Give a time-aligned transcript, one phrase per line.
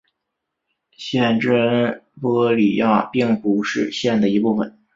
[0.97, 4.79] 县治恩波里亚并不是县的一部分。